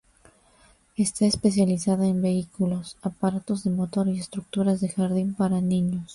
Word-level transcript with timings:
Está 0.97 1.27
especializada 1.27 2.07
en 2.07 2.23
vehículos, 2.23 2.97
aparatos 3.03 3.63
de 3.63 3.69
motor 3.69 4.07
y 4.07 4.17
estructuras 4.17 4.81
de 4.81 4.89
jardín 4.89 5.35
para 5.35 5.61
niños. 5.61 6.09